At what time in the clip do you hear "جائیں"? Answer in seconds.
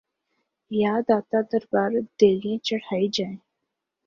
3.15-3.37